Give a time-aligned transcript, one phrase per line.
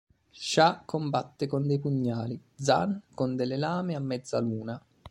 [0.31, 4.83] Sha combatte con dei pugnali, Zhan con delle lame a mezza luna.